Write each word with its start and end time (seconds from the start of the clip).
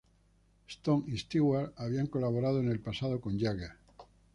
Stone 0.67 1.03
y 1.13 1.17
Stewart 1.19 1.73
habían 1.77 2.07
colaborado 2.07 2.59
en 2.59 2.69
el 2.71 2.79
pasado 2.79 3.21
con 3.21 3.37
Jagger. 3.39 3.73